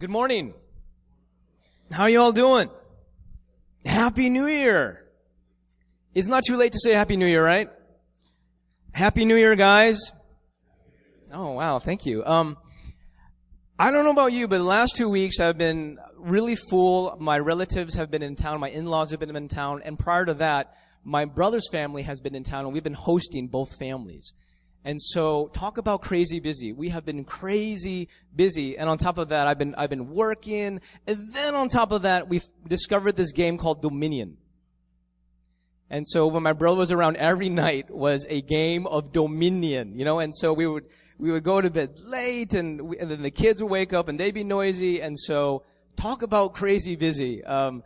[0.00, 0.54] Good morning.
[1.92, 2.70] How are you all doing?
[3.84, 5.04] Happy New Year.
[6.14, 7.68] It's not too late to say Happy New Year, right?
[8.92, 10.00] Happy New Year, guys.
[11.30, 11.78] Oh, wow.
[11.80, 12.24] Thank you.
[12.24, 12.56] Um,
[13.78, 17.18] I don't know about you, but the last two weeks I've been really full.
[17.20, 18.58] My relatives have been in town.
[18.58, 19.82] My in-laws have been in town.
[19.84, 23.48] And prior to that, my brother's family has been in town and we've been hosting
[23.48, 24.32] both families.
[24.84, 26.72] And so talk about crazy busy.
[26.72, 28.78] We have been crazy busy.
[28.78, 30.80] And on top of that, I've been, I've been working.
[31.06, 34.38] And then on top of that, we've discovered this game called Dominion.
[35.90, 40.04] And so when my brother was around every night was a game of Dominion, you
[40.04, 40.84] know, and so we would,
[41.18, 44.08] we would go to bed late and, we, and then the kids would wake up
[44.08, 45.02] and they'd be noisy.
[45.02, 45.64] And so
[45.96, 47.44] talk about crazy busy.
[47.44, 47.82] Um,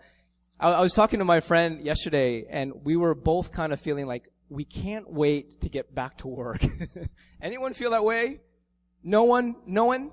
[0.60, 4.06] I, I was talking to my friend yesterday and we were both kind of feeling
[4.06, 6.62] like, we can't wait to get back to work.
[7.42, 8.40] Anyone feel that way?
[9.02, 9.56] No one?
[9.66, 10.12] No one?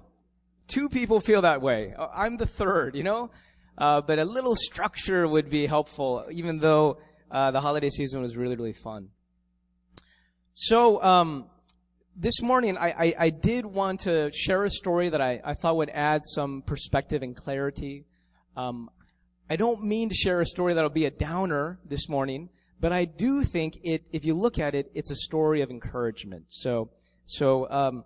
[0.67, 1.93] Two people feel that way.
[1.97, 3.31] Uh, I'm the third, you know?
[3.77, 8.35] Uh, but a little structure would be helpful, even though uh, the holiday season was
[8.35, 9.09] really, really fun.
[10.53, 11.45] So, um,
[12.15, 15.77] this morning, I, I, I, did want to share a story that I, I thought
[15.77, 18.05] would add some perspective and clarity.
[18.57, 18.89] Um,
[19.49, 22.49] I don't mean to share a story that'll be a downer this morning,
[22.81, 26.45] but I do think it, if you look at it, it's a story of encouragement.
[26.49, 26.89] So,
[27.27, 28.03] so, um,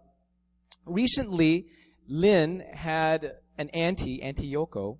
[0.86, 1.68] recently,
[2.10, 4.98] Lynn had an auntie, Auntie Yoko,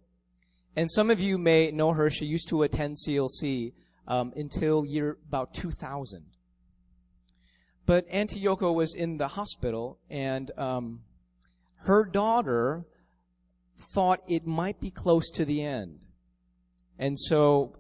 [0.78, 2.10] and some of you may know her.
[2.10, 3.74] She used to attend CLC
[4.08, 6.24] um, until year about 2000.
[7.86, 11.02] But Auntie Yoko was in the hospital, and um,
[11.82, 12.86] her daughter
[13.78, 16.06] thought it might be close to the end,
[16.98, 17.76] and so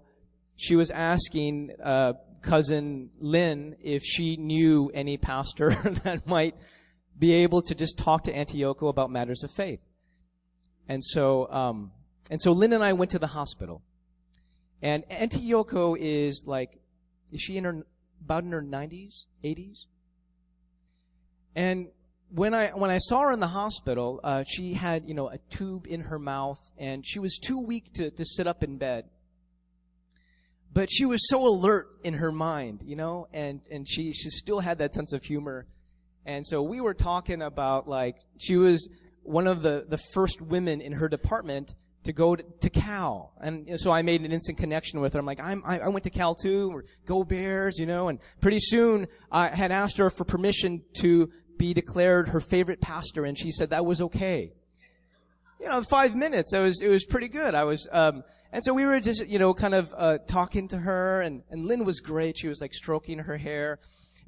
[0.56, 5.70] she was asking uh, cousin Lynn if she knew any pastor
[6.04, 6.56] that might
[7.18, 9.80] be able to just talk to Auntie Yoko about matters of faith.
[10.88, 11.92] And so, um,
[12.30, 13.82] and so Lynn and I went to the hospital.
[14.82, 16.80] And Auntie Yoko is like,
[17.32, 17.86] is she in her,
[18.24, 19.86] about in her 90s, 80s?
[21.56, 21.88] And
[22.30, 25.38] when I, when I saw her in the hospital, uh, she had, you know, a
[25.50, 29.06] tube in her mouth and she was too weak to, to sit up in bed
[30.76, 34.60] but she was so alert in her mind, you know, and, and she, she still
[34.60, 35.66] had that sense of humor.
[36.26, 38.88] And so we were talking about like, she was
[39.24, 43.32] one of the, the first women in her department to go to, to Cal.
[43.40, 45.20] And so I made an instant connection with her.
[45.20, 48.20] I'm like, I'm, I, I went to Cal too, or go Bears, you know, and
[48.42, 53.38] pretty soon I had asked her for permission to be declared her favorite pastor and
[53.38, 54.52] she said that was okay.
[55.60, 57.56] You know, five minutes, it was, it was pretty good.
[57.56, 60.78] I was, um, and so we were just, you know, kind of uh, talking to
[60.78, 62.38] her, and, and Lynn was great.
[62.38, 63.80] She was like stroking her hair.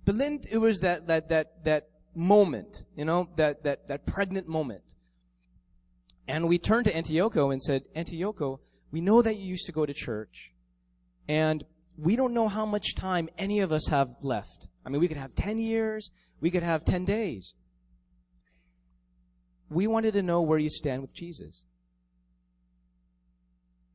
[0.06, 4.48] But Lynn, it was that, that, that, that moment, you know, that, that, that pregnant
[4.48, 4.84] moment.
[6.28, 8.60] And we turned to Auntie Yoko and said, Auntie Yoko,
[8.92, 10.54] we know that you used to go to church,
[11.28, 11.64] and
[11.98, 14.68] we don't know how much time any of us have left.
[14.86, 17.54] I mean, we could have 10 years, we could have 10 days.
[19.70, 21.66] We wanted to know where you stand with Jesus.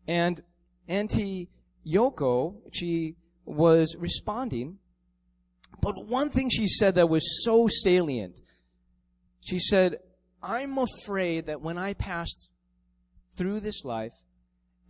[0.07, 0.43] And
[0.89, 1.49] Auntie
[1.87, 4.79] Yoko, she was responding.
[5.81, 8.41] But one thing she said that was so salient,
[9.41, 9.97] she said,
[10.43, 12.49] I'm afraid that when I pass
[13.37, 14.13] through this life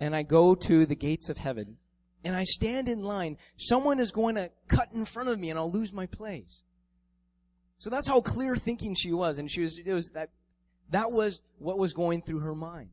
[0.01, 1.77] and I go to the gates of heaven
[2.25, 5.59] and I stand in line, someone is going to cut in front of me and
[5.59, 6.63] I'll lose my place.
[7.79, 9.39] So that's how clear thinking she was.
[9.39, 10.31] And she was, it was that,
[10.93, 12.91] that was what was going through her mind.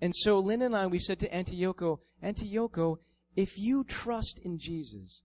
[0.00, 2.98] And so Lynn and I, we said to Auntie Yoko,
[3.36, 5.22] if you trust in Jesus,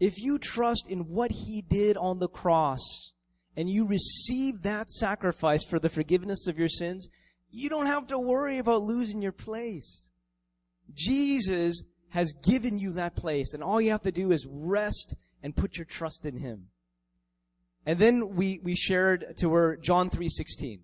[0.00, 3.12] if you trust in what He did on the cross,
[3.56, 7.08] and you receive that sacrifice for the forgiveness of your sins,
[7.50, 10.10] you don't have to worry about losing your place.
[10.92, 15.54] Jesus has given you that place, and all you have to do is rest and
[15.54, 16.68] put your trust in Him.
[17.86, 20.80] And then we, we shared to her John 3.16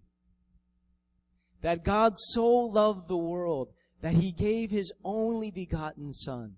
[1.62, 3.68] that God so loved the world
[4.02, 6.56] that he gave his only begotten son.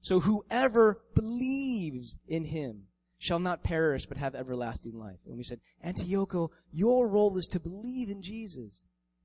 [0.00, 2.84] So whoever believes in him
[3.18, 5.18] shall not perish but have everlasting life.
[5.26, 8.84] And we said, Auntie Yoko, your role is to believe in Jesus.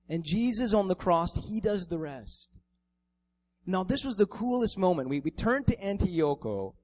[0.09, 2.49] And Jesus on the cross, he does the rest.
[3.65, 5.09] Now this was the coolest moment.
[5.09, 6.75] We, we turned to Auntie Yoko.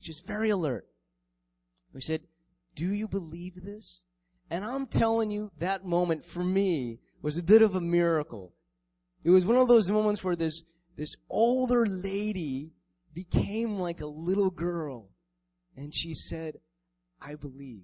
[0.00, 0.86] She's very alert.
[1.94, 2.22] We said,
[2.78, 4.04] do you believe this?
[4.50, 8.54] And I'm telling you, that moment for me was a bit of a miracle.
[9.24, 10.62] It was one of those moments where this,
[10.96, 12.70] this older lady
[13.12, 15.08] became like a little girl.
[15.76, 16.58] And she said,
[17.20, 17.82] I believe.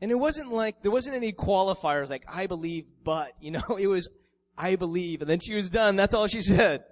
[0.00, 3.88] And it wasn't like, there wasn't any qualifiers like, I believe, but, you know, it
[3.88, 4.08] was,
[4.56, 5.96] I believe, and then she was done.
[5.96, 6.84] That's all she said.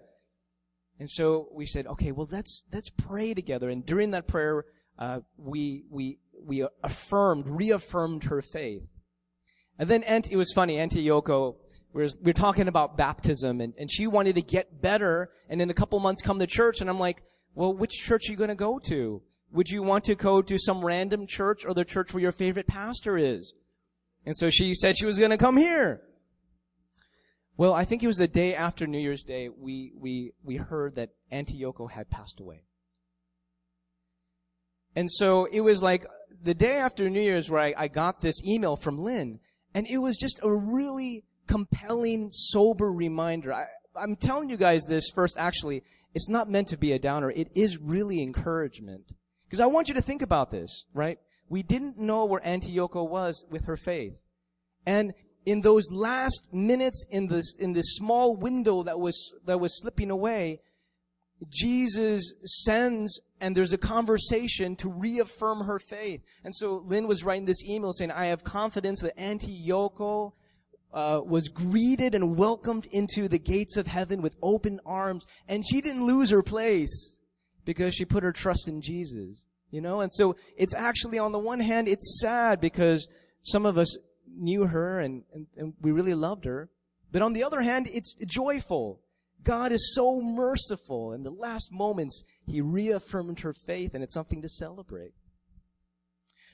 [1.01, 3.71] And so we said, okay, well, let's, let's pray together.
[3.71, 4.67] And during that prayer,
[4.99, 8.83] uh, we, we, we affirmed, reaffirmed her faith.
[9.79, 11.57] And then Auntie, it was funny, Auntie Yoko,
[11.93, 15.63] we were, we were talking about baptism and, and she wanted to get better and
[15.63, 17.23] in a couple months come to church and I'm like,
[17.55, 19.23] well, which church are you going to go to?
[19.53, 22.67] Would you want to go to some random church or the church where your favorite
[22.67, 23.55] pastor is?
[24.27, 26.03] And so she said she was going to come here.
[27.57, 30.97] Well, I think it was the day after New Year's Day, we, we, we heard
[30.97, 32.65] that Auntie Yoko had passed away.
[34.97, 36.07] And so it was like
[36.45, 39.41] the day after New Year's where I, I got this email from Lynn,
[39.73, 43.53] and it was just a really compelling, sober reminder.
[43.53, 43.65] I,
[43.97, 45.83] I'm telling you guys this first, actually,
[46.15, 47.31] it's not meant to be a downer.
[47.31, 49.13] It is really encouragement.
[49.47, 51.19] Because I want you to think about this, right?
[51.49, 54.15] We didn't know where Auntie Yoko was with her faith.
[54.87, 55.13] And
[55.47, 60.11] in those last minutes in this, in this small window that was, that was slipping
[60.11, 60.61] away,
[61.49, 66.23] Jesus sends and there's a conversation to reaffirm her faith.
[66.45, 70.33] And so Lynn was writing this email saying, I have confidence that Auntie Yoko
[70.95, 75.83] uh, was greeted and welcomed into the gates of heaven with open arms, and she
[75.83, 77.19] didn't lose her place
[77.67, 79.45] because she put her trust in Jesus.
[79.71, 83.07] You know, and so it's actually on the one hand, it's sad because
[83.43, 83.95] some of us
[84.27, 86.71] knew her and, and, and we really loved her.
[87.13, 89.03] But on the other hand, it's joyful.
[89.45, 91.13] God is so merciful.
[91.13, 95.13] In the last moments, He reaffirmed her faith and it's something to celebrate.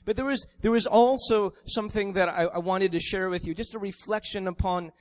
[0.03, 3.53] But there was, there was also something that I, I wanted to share with you,
[3.53, 4.91] just a reflection upon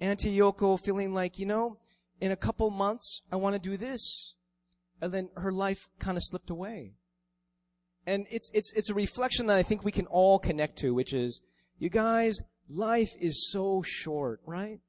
[0.00, 1.78] Auntie Yoko feeling like, you know,
[2.20, 4.34] in a couple months, I want to do this.
[5.00, 6.94] And then her life kind of slipped away.
[8.06, 11.12] And it's, it's, it's a reflection that I think we can all connect to, which
[11.12, 11.40] is,
[11.78, 14.80] you guys, life is so short, right?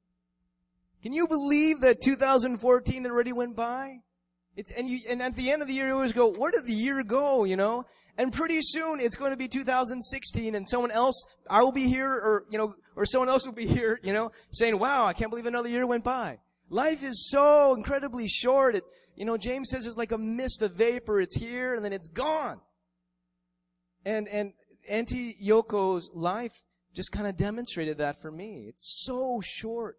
[1.02, 4.00] Can you believe that 2014 already went by?
[4.56, 6.66] It's, and you, and at the end of the year, you always go, where did
[6.66, 7.86] the year go, you know?
[8.18, 12.10] And pretty soon it's going to be 2016 and someone else, I will be here
[12.10, 15.30] or, you know, or someone else will be here, you know, saying, wow, I can't
[15.30, 16.38] believe another year went by.
[16.68, 18.76] Life is so incredibly short.
[18.76, 18.84] It,
[19.16, 21.20] you know, James says it's like a mist of vapor.
[21.20, 22.60] It's here and then it's gone.
[24.04, 24.52] And, and
[24.88, 26.62] Auntie Yoko's life
[26.94, 28.66] just kind of demonstrated that for me.
[28.68, 29.96] It's so short.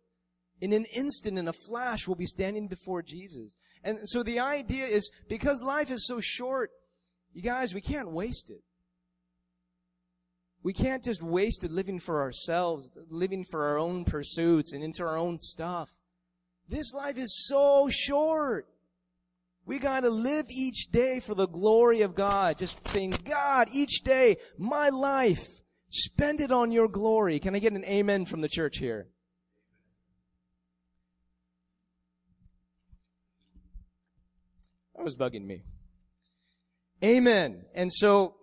[0.62, 3.58] In an instant, in a flash, we'll be standing before Jesus.
[3.84, 6.69] And so the idea is because life is so short,
[7.34, 8.62] you guys, we can't waste it.
[10.63, 15.04] We can't just waste it living for ourselves, living for our own pursuits and into
[15.04, 15.90] our own stuff.
[16.69, 18.68] This life is so short.
[19.66, 22.60] We gotta live each day for the glory of God.
[22.60, 27.40] Just saying, God, each day, my life, spend it on your glory.
[27.40, 29.08] Can I get an amen from the church here?
[35.01, 35.63] That was bugging me.
[37.03, 37.65] Amen.
[37.74, 38.36] And so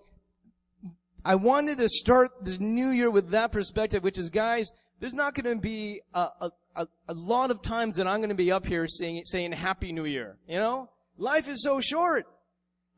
[1.25, 5.34] I wanted to start this new year with that perspective, which is guys, there's not
[5.34, 8.66] going to be a, a, a, lot of times that I'm going to be up
[8.66, 10.37] here saying, saying Happy New Year.
[10.49, 10.90] You know?
[11.16, 12.26] Life is so short.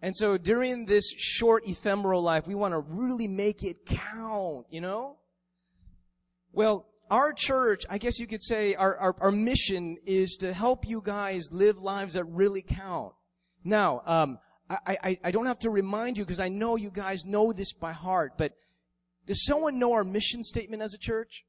[0.00, 4.80] And so during this short ephemeral life, we want to really make it count, you
[4.80, 5.18] know?
[6.50, 10.88] Well, our church, I guess you could say our, our, our mission is to help
[10.88, 13.12] you guys live lives that really count.
[13.64, 14.38] Now, um,
[14.68, 17.72] I, I, I don't have to remind you because I know you guys know this
[17.72, 18.52] by heart, but
[19.26, 21.44] does someone know our mission statement as a church?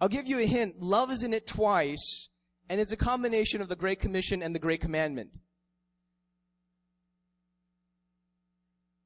[0.00, 0.80] I'll give you a hint.
[0.80, 2.28] Love is in it twice,
[2.68, 5.38] and it's a combination of the Great Commission and the Great Commandment.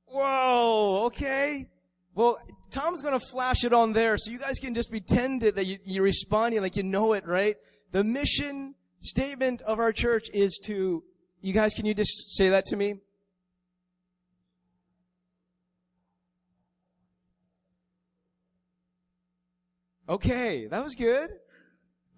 [0.07, 1.69] Whoa, okay.
[2.15, 2.39] Well,
[2.71, 6.05] Tom's gonna flash it on there, so you guys can just pretend that you, you're
[6.05, 7.57] responding like you know it, right?
[7.93, 11.03] The mission statement of our church is to
[11.41, 12.95] you guys, can you just say that to me?
[20.09, 21.31] Okay, that was good.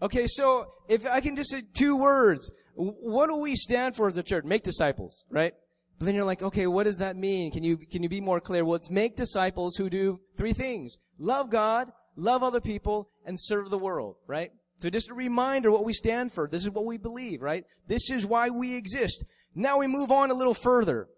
[0.02, 4.16] Okay, so if I can just say two words, what do we stand for as
[4.16, 4.44] a church?
[4.44, 5.54] Make disciples, right?
[5.98, 7.52] But then you're like, okay, what does that mean?
[7.52, 8.64] Can you, can you be more clear?
[8.64, 10.98] Well, it's make disciples who do three things.
[11.18, 14.50] Love God, love other people, and serve the world, right?
[14.78, 16.48] So just a reminder what we stand for.
[16.48, 17.64] This is what we believe, right?
[17.86, 19.24] This is why we exist.
[19.54, 21.08] Now we move on a little further.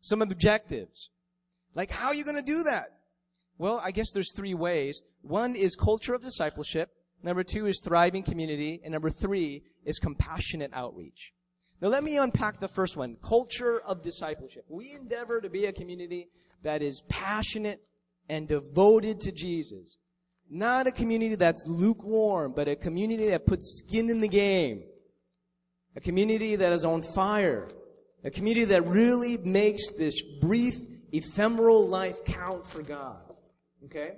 [0.00, 1.10] Some objectives.
[1.74, 2.92] Like, how are you going to do that?
[3.58, 5.02] Well, I guess there's three ways.
[5.22, 6.90] One is culture of discipleship.
[7.22, 8.80] Number two is thriving community.
[8.84, 11.32] And number three is compassionate outreach.
[11.80, 13.16] Now let me unpack the first one.
[13.22, 14.64] Culture of discipleship.
[14.68, 16.28] We endeavor to be a community
[16.62, 17.82] that is passionate
[18.28, 19.98] and devoted to Jesus.
[20.48, 24.84] Not a community that's lukewarm, but a community that puts skin in the game.
[25.96, 27.68] A community that is on fire.
[28.22, 30.74] A community that really makes this brief,
[31.12, 33.18] ephemeral life count for God.
[33.84, 34.14] Okay?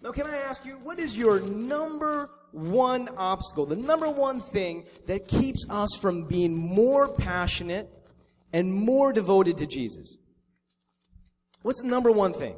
[0.00, 4.84] Now, can I ask you, what is your number one obstacle, the number one thing
[5.06, 7.90] that keeps us from being more passionate
[8.52, 10.18] and more devoted to Jesus?
[11.62, 12.54] What's the number one thing?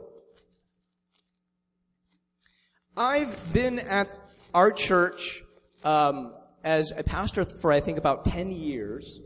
[2.99, 4.09] I've been at
[4.53, 5.45] our church
[5.85, 9.21] um, as a pastor for I think about 10 years.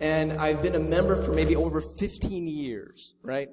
[0.00, 3.50] And I've been a member for maybe over 15 years, right?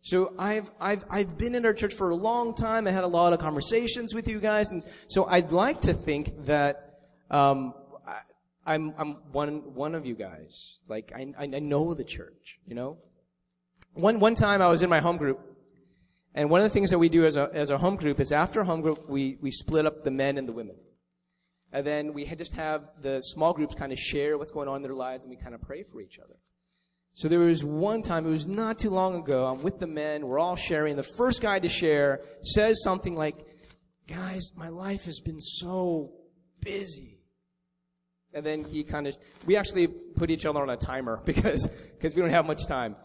[0.00, 2.88] So I've, I've, I've been in our church for a long time.
[2.88, 4.70] I had a lot of conversations with you guys.
[4.70, 7.74] And so I'd like to think that, um,
[8.66, 10.78] I, am I'm one, one of you guys.
[10.88, 12.96] Like, I, I know the church, you know?
[13.92, 15.53] One, one time I was in my home group
[16.34, 18.32] and one of the things that we do as a, as a home group is
[18.32, 20.76] after home group, we, we split up the men and the women.
[21.72, 24.82] And then we just have the small groups kind of share what's going on in
[24.82, 26.34] their lives and we kind of pray for each other.
[27.12, 30.26] So there was one time, it was not too long ago, I'm with the men,
[30.26, 30.96] we're all sharing.
[30.96, 33.36] The first guy to share says something like,
[34.08, 36.12] guys, my life has been so
[36.60, 37.20] busy.
[38.32, 42.16] And then he kind of, we actually put each other on a timer because, because
[42.16, 42.96] we don't have much time.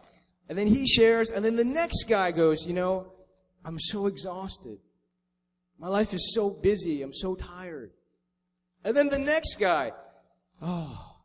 [0.47, 3.13] And then he shares, and then the next guy goes, you know,
[3.63, 4.79] I'm so exhausted.
[5.77, 7.01] My life is so busy.
[7.01, 7.91] I'm so tired.
[8.83, 9.91] And then the next guy,
[10.61, 11.15] oh,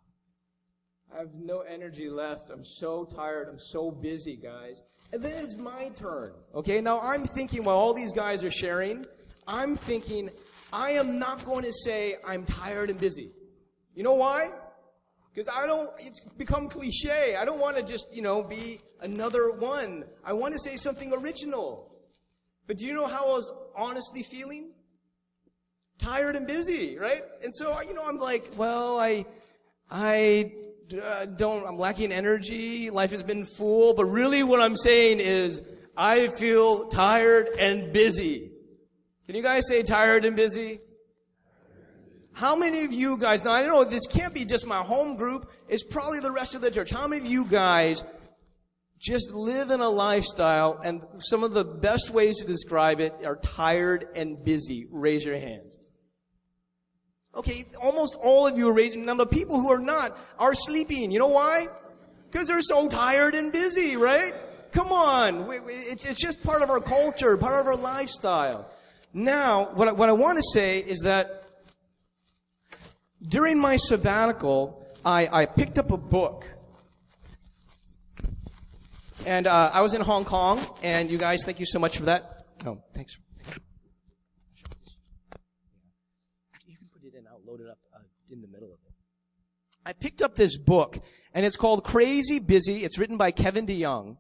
[1.15, 2.51] I have no energy left.
[2.51, 3.49] I'm so tired.
[3.49, 4.83] I'm so busy, guys.
[5.13, 6.33] And then it's my turn.
[6.55, 9.07] Okay, now I'm thinking while all these guys are sharing,
[9.47, 10.31] I'm thinking,
[10.73, 13.31] I am not going to say I'm tired and busy.
[13.95, 14.51] You know why?
[15.33, 17.37] Because I don't, it's become cliche.
[17.37, 20.05] I don't want to just, you know, be another one.
[20.25, 21.94] I want to say something original.
[22.67, 24.71] But do you know how I was honestly feeling?
[25.99, 27.23] Tired and busy, right?
[27.43, 29.27] And so, you know, I'm like, well, I,
[29.91, 30.53] I
[31.01, 32.91] uh, don't, I'm lacking energy.
[32.91, 33.95] Life has been full.
[33.95, 35.61] But really what I'm saying is,
[35.97, 38.51] I feel tired and busy.
[39.27, 40.81] Can you guys say tired and busy?
[42.33, 45.53] How many of you guys, now I know this can't be just my home group,
[45.69, 46.91] it's probably the rest of the church.
[46.91, 48.05] How many of you guys
[49.05, 53.37] just live in a lifestyle, and some of the best ways to describe it are
[53.37, 54.87] tired and busy.
[54.91, 55.77] Raise your hands.
[57.35, 59.05] Okay, almost all of you are raising.
[59.05, 61.11] Now the people who are not are sleeping.
[61.11, 61.69] You know why?
[62.31, 64.35] Because they're so tired and busy, right?
[64.73, 65.51] Come on.
[65.69, 68.71] It's, just part of our culture, part of our lifestyle.
[69.13, 71.45] Now, what I, want to say is that
[73.29, 76.47] during my sabbatical, I picked up a book
[79.27, 82.05] and uh, I was in Hong Kong, and you guys, thank you so much for
[82.05, 82.45] that.
[82.67, 83.17] Oh, thanks.
[86.67, 87.25] You can put it in.
[87.27, 88.01] I'll load it up uh,
[88.31, 88.93] in the middle of it.
[89.87, 90.99] I picked up this book,
[91.35, 92.85] and it's called Crazy Busy.
[92.85, 94.17] It's written by Kevin DeYoung.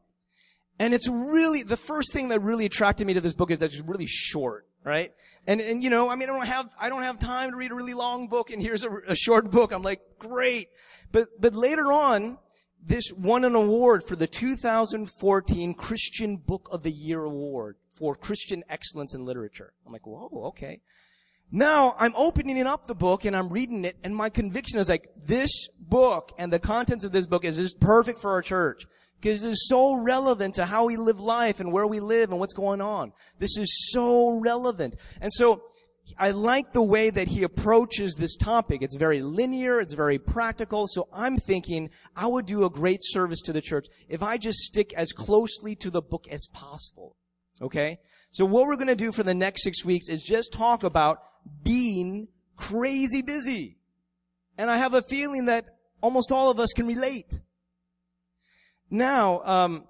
[0.78, 3.66] And it's really, the first thing that really attracted me to this book is that
[3.66, 5.12] it's really short, right?
[5.46, 7.70] And, and you know, I mean, I don't have, I don't have time to read
[7.70, 9.72] a really long book, and here's a, a short book.
[9.72, 10.68] I'm like, great.
[11.12, 12.38] But, but later on,
[12.86, 18.62] this won an award for the 2014 Christian Book of the Year Award for Christian
[18.68, 19.72] Excellence in Literature.
[19.86, 20.80] I'm like, whoa, okay.
[21.50, 25.08] Now I'm opening up the book and I'm reading it and my conviction is like,
[25.16, 28.86] this book and the contents of this book is just perfect for our church.
[29.20, 32.38] Because it is so relevant to how we live life and where we live and
[32.38, 33.12] what's going on.
[33.38, 34.96] This is so relevant.
[35.22, 35.62] And so,
[36.18, 38.82] I like the way that he approaches this topic.
[38.82, 43.40] It's very linear, it's very practical, so I'm thinking I would do a great service
[43.42, 47.16] to the church if I just stick as closely to the book as possible.
[47.60, 47.98] Okay?
[48.32, 51.18] So what we're gonna do for the next six weeks is just talk about
[51.62, 53.78] being crazy busy.
[54.58, 55.66] And I have a feeling that
[56.00, 57.40] almost all of us can relate.
[58.90, 59.84] Now, um,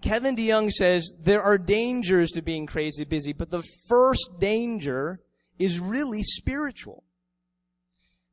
[0.00, 5.20] Kevin DeYoung says there are dangers to being crazy busy, but the first danger
[5.62, 7.04] is really spiritual.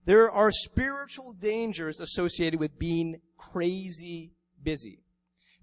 [0.06, 4.32] There are spiritual dangers associated with being crazy
[4.64, 5.04] busy.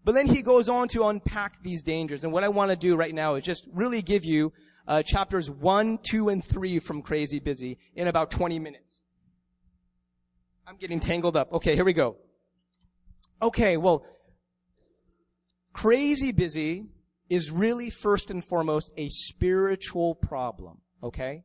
[0.05, 2.23] But then he goes on to unpack these dangers.
[2.23, 4.53] And what I want to do right now is just really give you
[4.87, 9.03] uh, chapters 1, 2, and 3 from Crazy Busy in about 20 minutes.
[10.69, 11.53] I'm getting tangled up.
[11.53, 12.17] Okay, here we go.
[13.43, 14.07] Okay, well,
[15.73, 16.87] crazy busy
[17.29, 20.79] is really first and foremost a spiritual problem.
[21.03, 21.43] Okay?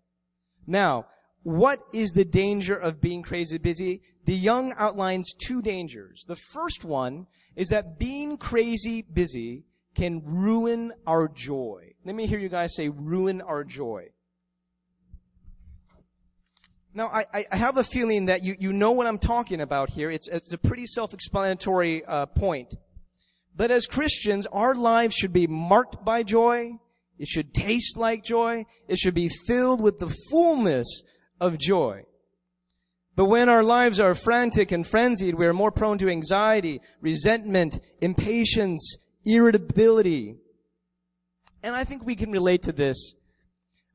[0.68, 1.08] Now,
[1.44, 4.01] what is the danger of being crazy busy?
[4.25, 6.24] DeYoung outlines two dangers.
[6.27, 9.65] The first one is that being crazy busy
[9.96, 11.94] can ruin our joy.
[12.06, 14.10] Let me hear you guys say ruin our joy.
[16.94, 20.12] Now, I, I have a feeling that you, you know what I'm talking about here.
[20.12, 22.75] It's, it's a pretty self-explanatory uh, point.
[23.56, 26.80] But as Christians, our lives should be marked by joy.
[27.22, 28.66] It should taste like joy.
[28.88, 31.04] It should be filled with the fullness
[31.40, 32.06] of joy.
[33.16, 37.80] But when our lives are frantic and frenzied, we are more prone to anxiety, resentment,
[38.01, 40.38] impatience, irritability.
[41.62, 43.13] And I think we can relate to this.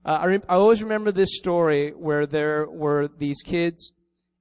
[0.04, 3.92] Uh, I, re- I always remember this story where there were these kids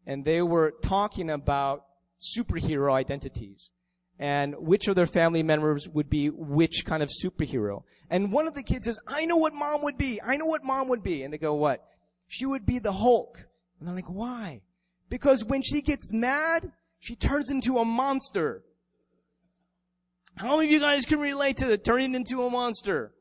[0.06, 1.86] and they were talking about
[2.20, 3.72] superhero identities
[4.20, 7.84] and which of their family members would be which kind of superhero.
[8.10, 10.22] And one of the kids says, I know what mom would be.
[10.22, 11.24] I know what mom would be.
[11.24, 11.84] And they go, what?
[12.28, 13.38] She would be the Hulk.
[13.80, 14.62] And I'm like, why?
[15.10, 18.64] Because when she gets mad, she turns into a monster.
[20.36, 23.14] How many of you guys can relate to the turning into a monster?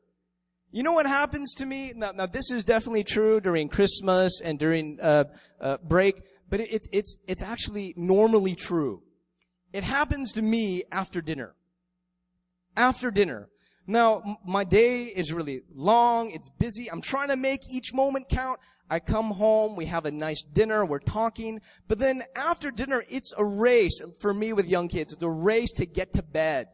[0.71, 1.93] You know what happens to me?
[1.95, 5.25] Now, now this is definitely true during Christmas and during uh,
[5.61, 9.01] uh, break, but it, it, it's it's actually normally true.
[9.75, 11.53] It happens to me after dinner.
[12.77, 13.49] After dinner.
[13.85, 16.31] Now, my day is really long.
[16.31, 16.89] It's busy.
[16.89, 18.61] I'm trying to make each moment count.
[18.89, 19.75] I come home.
[19.75, 20.85] We have a nice dinner.
[20.85, 21.59] We're talking.
[21.89, 25.11] But then after dinner, it's a race for me with young kids.
[25.11, 26.67] It's a race to get to bed.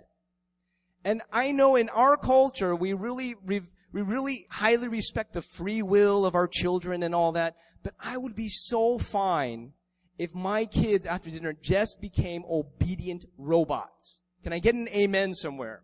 [1.04, 6.24] And I know in our culture, we really, we really highly respect the free will
[6.24, 7.56] of our children and all that.
[7.82, 9.74] But I would be so fine
[10.22, 14.22] if my kids after dinner just became obedient robots.
[14.44, 15.82] Can I get an amen somewhere?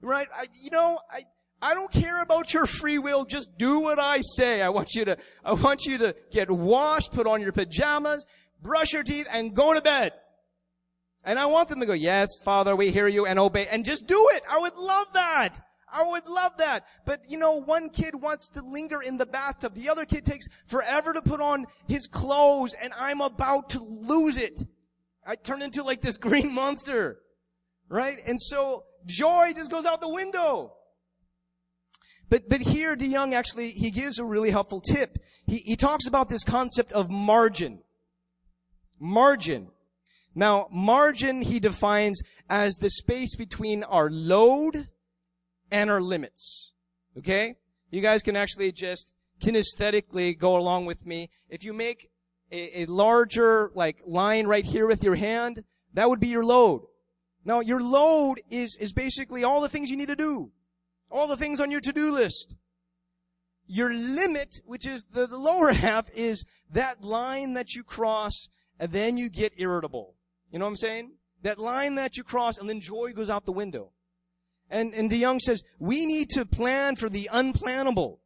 [0.00, 0.28] Right?
[0.32, 1.24] I, you know, I,
[1.60, 3.24] I don't care about your free will.
[3.24, 4.62] Just do what I say.
[4.62, 8.24] I want you to, I want you to get washed, put on your pajamas,
[8.62, 10.12] brush your teeth, and go to bed.
[11.24, 14.06] And I want them to go, yes, Father, we hear you and obey and just
[14.06, 14.44] do it.
[14.48, 15.58] I would love that.
[15.92, 16.84] I would love that.
[17.04, 19.74] But you know, one kid wants to linger in the bathtub.
[19.74, 24.38] The other kid takes forever to put on his clothes and I'm about to lose
[24.38, 24.62] it.
[25.26, 27.18] I turn into like this green monster.
[27.88, 28.18] Right?
[28.26, 30.72] And so joy just goes out the window.
[32.28, 35.18] But, but here DeYoung actually, he gives a really helpful tip.
[35.46, 37.80] He, he talks about this concept of margin.
[38.98, 39.68] Margin.
[40.34, 44.88] Now, margin he defines as the space between our load
[45.72, 46.70] and our limits.
[47.18, 47.56] Okay?
[47.90, 51.30] You guys can actually just kinesthetically go along with me.
[51.48, 52.10] If you make
[52.52, 56.82] a, a larger, like, line right here with your hand, that would be your load.
[57.44, 60.52] Now, your load is, is basically all the things you need to do.
[61.10, 62.54] All the things on your to-do list.
[63.66, 68.92] Your limit, which is the, the lower half, is that line that you cross and
[68.92, 70.14] then you get irritable.
[70.50, 71.12] You know what I'm saying?
[71.42, 73.92] That line that you cross and then joy goes out the window.
[74.72, 78.20] And, and DeYoung says, we need to plan for the unplannable.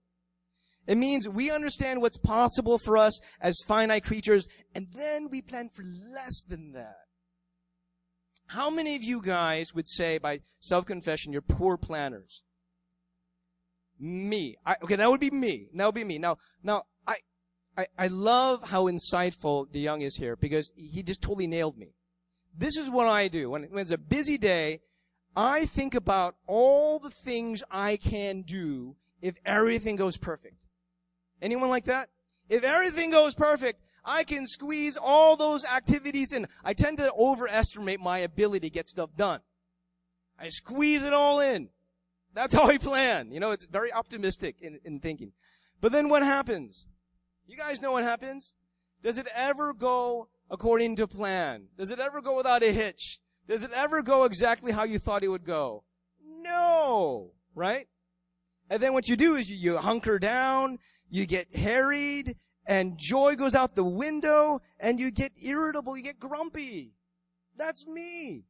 [0.86, 5.70] It means we understand what's possible for us as finite creatures, and then we plan
[5.74, 6.98] for less than that.
[8.46, 12.44] How many of you guys would say by self-confession you're poor planners?
[13.98, 14.56] Me.
[14.64, 15.66] I, okay, that would be me.
[15.74, 16.18] That would be me.
[16.18, 17.16] Now, now, I,
[17.76, 21.96] I, I love how insightful DeYoung is here because he just totally nailed me.
[22.56, 23.50] This is what I do.
[23.50, 24.82] When, when it's a busy day,
[25.36, 30.66] I think about all the things I can do if everything goes perfect.
[31.42, 32.08] Anyone like that?
[32.48, 36.46] If everything goes perfect, I can squeeze all those activities in.
[36.64, 39.40] I tend to overestimate my ability to get stuff done.
[40.38, 41.68] I squeeze it all in.
[42.32, 43.30] That's how I plan.
[43.32, 45.32] You know, it's very optimistic in, in thinking.
[45.80, 46.86] But then what happens?
[47.46, 48.54] You guys know what happens?
[49.02, 51.64] Does it ever go according to plan?
[51.76, 53.20] Does it ever go without a hitch?
[53.48, 55.84] Does it ever go exactly how you thought it would go?
[56.24, 57.86] No, right?
[58.68, 60.78] And then what you do is you, you hunker down,
[61.08, 66.18] you get harried, and joy goes out the window, and you get irritable, you get
[66.18, 66.92] grumpy.
[67.56, 68.44] That's me.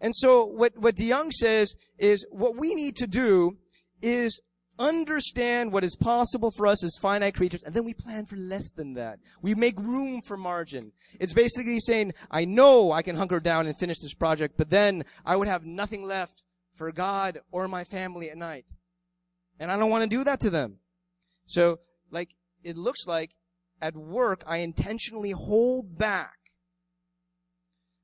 [0.00, 3.56] And so what, what DeYoung says is what we need to do
[4.02, 4.40] is
[4.78, 8.70] understand what is possible for us as finite creatures, and then we plan for less
[8.70, 9.18] than that.
[9.42, 10.92] We make room for margin.
[11.18, 15.04] It's basically saying, I know I can hunker down and finish this project, but then
[15.24, 16.42] I would have nothing left
[16.74, 18.66] for God or my family at night.
[19.58, 20.78] And I don't want to do that to them.
[21.46, 21.78] So,
[22.10, 22.30] like,
[22.62, 23.30] it looks like
[23.80, 26.36] at work, I intentionally hold back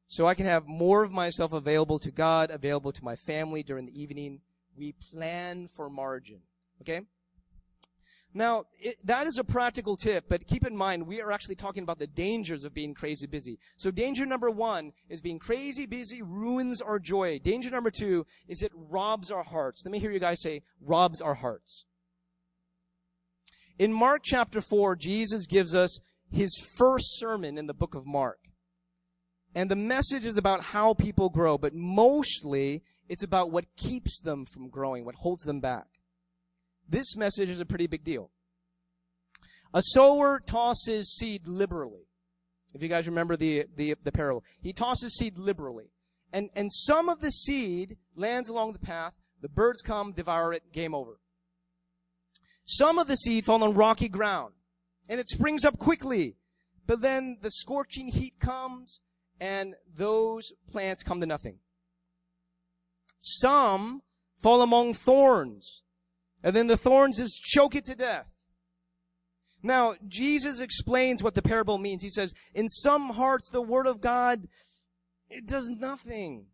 [0.06, 3.86] so I can have more of myself available to God, available to my family during
[3.86, 4.40] the evening.
[4.76, 6.40] We plan for margin.
[6.82, 7.02] Okay?
[8.34, 11.82] Now, it, that is a practical tip, but keep in mind, we are actually talking
[11.82, 13.58] about the dangers of being crazy busy.
[13.76, 17.38] So danger number one is being crazy busy ruins our joy.
[17.38, 19.82] Danger number two is it robs our hearts.
[19.84, 21.84] Let me hear you guys say, robs our hearts.
[23.78, 25.98] In Mark chapter 4, Jesus gives us
[26.30, 28.38] his first sermon in the book of Mark.
[29.54, 34.46] And the message is about how people grow, but mostly it's about what keeps them
[34.46, 35.86] from growing, what holds them back.
[36.92, 38.30] This message is a pretty big deal.
[39.72, 42.06] A sower tosses seed liberally.
[42.74, 44.44] If you guys remember the, the, the parable.
[44.60, 45.86] He tosses seed liberally.
[46.34, 49.14] And, and some of the seed lands along the path.
[49.40, 51.18] The birds come, devour it, game over.
[52.66, 54.52] Some of the seed fall on rocky ground.
[55.08, 56.36] And it springs up quickly.
[56.86, 59.00] But then the scorching heat comes
[59.40, 61.56] and those plants come to nothing.
[63.18, 64.02] Some
[64.42, 65.82] fall among thorns
[66.42, 68.26] and then the thorns just choke it to death.
[69.62, 72.02] Now, Jesus explains what the parable means.
[72.02, 74.48] He says, in some hearts, the word of God,
[75.30, 76.46] it does nothing.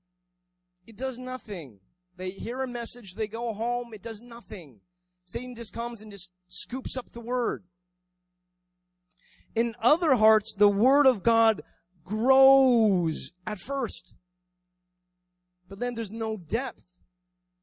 [0.87, 1.81] It does nothing.
[2.17, 4.81] They hear a message, they go home, it does nothing.
[5.25, 7.65] Satan just comes and just scoops up the word.
[9.55, 11.63] In other hearts, the word of God
[12.05, 14.15] grows at first.
[15.69, 16.88] But then there's no depth.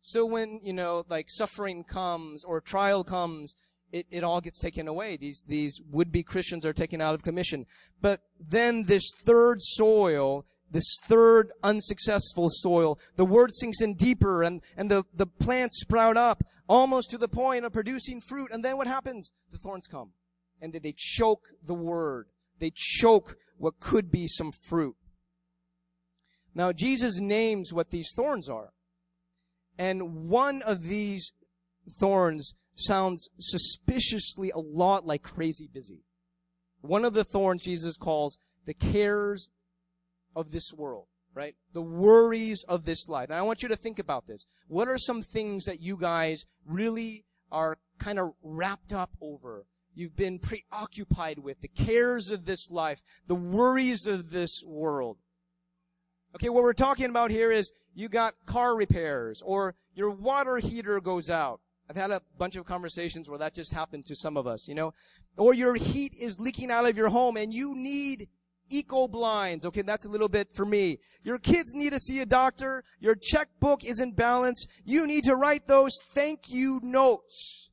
[0.07, 3.55] So when, you know, like suffering comes or trial comes,
[3.91, 5.17] it, it all gets taken away.
[5.17, 7.65] These, these would-be Christians are taken out of commission.
[8.03, 14.61] But then this third soil, this third unsuccessful soil, the word sinks in deeper and,
[14.77, 18.51] and the, the plants sprout up almost to the point of producing fruit.
[18.51, 19.31] And then what happens?
[19.51, 20.11] The thorns come
[20.61, 22.27] and they choke the word.
[22.59, 24.97] They choke what could be some fruit.
[26.53, 28.69] Now Jesus names what these thorns are.
[29.77, 31.33] And one of these
[31.99, 36.01] thorns sounds suspiciously a lot like crazy busy.
[36.81, 39.49] One of the thorns Jesus calls the cares
[40.35, 41.55] of this world, right?
[41.73, 43.29] The worries of this life.
[43.29, 44.45] And I want you to think about this.
[44.67, 49.65] What are some things that you guys really are kind of wrapped up over?
[49.93, 55.17] You've been preoccupied with the cares of this life, the worries of this world.
[56.35, 60.99] Okay, what we're talking about here is you got car repairs or your water heater
[60.99, 61.61] goes out.
[61.89, 64.75] I've had a bunch of conversations where that just happened to some of us, you
[64.75, 64.93] know,
[65.37, 68.27] or your heat is leaking out of your home and you need
[68.69, 69.65] eco blinds.
[69.65, 70.99] Okay, that's a little bit for me.
[71.23, 72.83] Your kids need to see a doctor.
[72.99, 74.67] Your checkbook isn't balanced.
[74.83, 77.69] You need to write those thank you notes.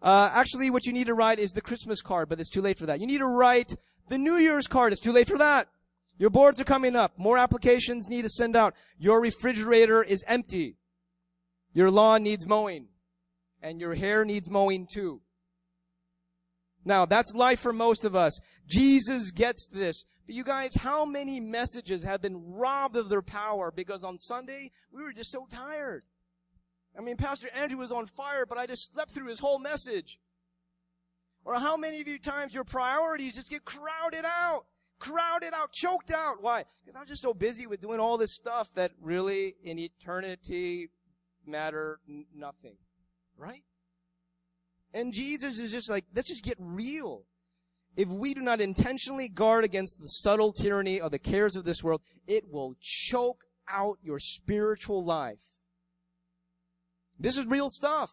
[0.00, 2.78] Uh, actually, what you need to write is the Christmas card, but it's too late
[2.78, 3.00] for that.
[3.00, 3.74] You need to write
[4.08, 4.92] the New Year's card.
[4.92, 5.68] It's too late for that.
[6.18, 7.18] Your boards are coming up.
[7.18, 8.74] More applications need to send out.
[8.98, 10.76] Your refrigerator is empty.
[11.72, 12.86] Your lawn needs mowing.
[13.62, 15.22] And your hair needs mowing too.
[16.84, 18.38] Now, that's life for most of us.
[18.66, 20.04] Jesus gets this.
[20.26, 24.70] But you guys, how many messages have been robbed of their power because on Sunday,
[24.92, 26.04] we were just so tired.
[26.96, 30.18] I mean, Pastor Andrew was on fire, but I just slept through his whole message.
[31.44, 34.66] Or how many of you times your priorities just get crowded out?
[35.04, 36.42] Crowded out, choked out.
[36.42, 36.64] Why?
[36.84, 40.88] Because I'm just so busy with doing all this stuff that really in eternity
[41.46, 42.76] matter n- nothing.
[43.36, 43.62] Right?
[44.94, 47.24] And Jesus is just like, let's just get real.
[47.96, 51.82] If we do not intentionally guard against the subtle tyranny of the cares of this
[51.82, 55.38] world, it will choke out your spiritual life.
[57.18, 58.12] This is real stuff.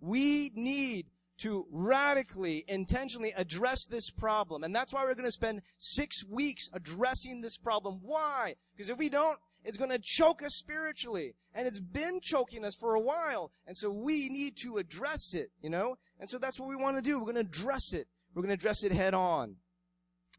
[0.00, 1.06] We need
[1.38, 4.64] to radically, intentionally address this problem.
[4.64, 8.00] And that's why we're going to spend six weeks addressing this problem.
[8.02, 8.54] Why?
[8.74, 11.34] Because if we don't, it's going to choke us spiritually.
[11.54, 13.50] And it's been choking us for a while.
[13.66, 15.96] And so we need to address it, you know?
[16.18, 17.18] And so that's what we want to do.
[17.18, 18.06] We're going to address it.
[18.34, 19.56] We're going to address it head on.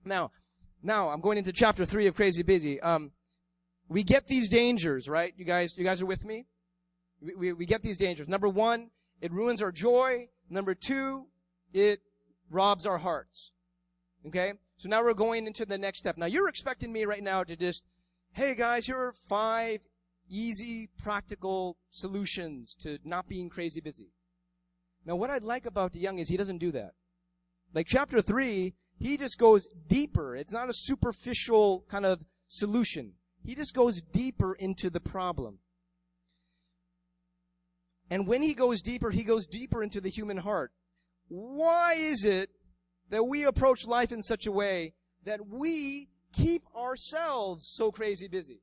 [0.06, 0.32] Now,
[0.82, 2.80] now I'm going into chapter three of Crazy Busy.
[2.80, 3.12] Um,
[3.90, 5.34] we get these dangers, right?
[5.38, 6.46] You guys, you guys are with me?
[7.22, 8.28] We, we, we get these dangers.
[8.28, 10.30] Number one, it ruins our joy.
[10.50, 11.28] Number two,
[11.74, 12.02] it
[12.50, 13.52] robs our hearts.
[14.26, 14.54] Okay?
[14.78, 16.18] So now we're going into the next step.
[16.18, 17.84] Now you're expecting me right now to just,
[18.32, 19.80] hey guys, here are five
[20.30, 24.12] easy, practical solutions to not being crazy busy.
[25.06, 26.92] Now what I like about DeYoung is he doesn't do that.
[27.74, 30.36] Like chapter three, he just goes deeper.
[30.36, 33.14] It's not a superficial kind of solution.
[33.44, 35.60] He just goes deeper into the problem.
[38.10, 40.72] And when he goes deeper, he goes deeper into the human heart.
[41.28, 42.50] Why is it
[43.10, 44.94] that we approach life in such a way
[45.26, 48.62] that we keep ourselves so crazy busy?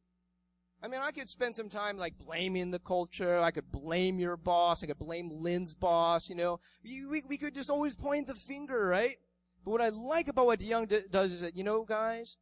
[0.82, 3.38] I mean, I could spend some time like blaming the culture.
[3.38, 4.82] I could blame your boss.
[4.82, 6.28] I could blame Lynn's boss.
[6.28, 9.16] You know, we, we, we could just always point the finger, right?
[9.64, 12.36] But what I like about what DeYoung d- does is that, you know, guys,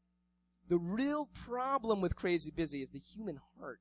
[0.68, 3.80] the real problem with crazy busy is the human heart.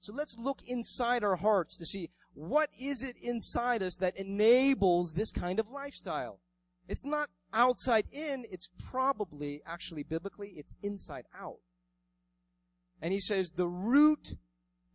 [0.00, 5.12] So let's look inside our hearts to see what is it inside us that enables
[5.12, 6.40] this kind of lifestyle.
[6.86, 11.58] It's not outside in, it's probably, actually biblically, it's inside out.
[13.02, 14.36] And he says the root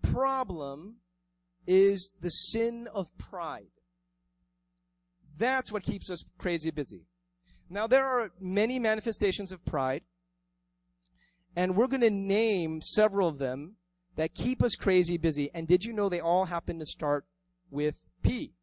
[0.01, 0.97] problem
[1.67, 3.67] is the sin of pride.
[5.37, 7.07] That's what keeps us crazy busy.
[7.69, 10.03] Now there are many manifestations of pride,
[11.55, 13.75] and we're going to name several of them
[14.15, 15.49] that keep us crazy busy.
[15.54, 17.26] And did you know they all happen to start
[17.71, 18.54] with P?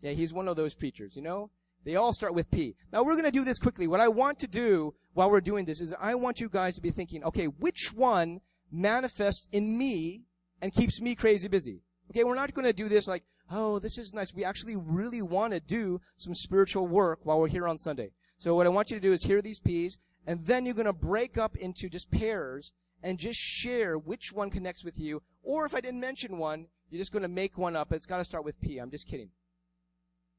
[0.00, 1.50] Yeah, he's one of those preachers, you know?
[1.84, 2.76] They all start with P.
[2.92, 3.86] Now we're going to do this quickly.
[3.86, 6.80] What I want to do while we're doing this is I want you guys to
[6.80, 8.40] be thinking, okay, which one
[8.72, 10.22] manifests in me
[10.62, 11.82] and keeps me crazy busy?
[12.10, 14.32] Okay, we're not going to do this like, oh, this is nice.
[14.34, 18.10] We actually really want to do some spiritual work while we're here on Sunday.
[18.38, 20.86] So what I want you to do is hear these P's, and then you're going
[20.86, 22.72] to break up into just pairs
[23.04, 25.22] and just share which one connects with you.
[25.42, 27.92] Or if I didn't mention one, you're just going to make one up.
[27.92, 28.78] It's got to start with P.
[28.78, 29.28] I'm just kidding.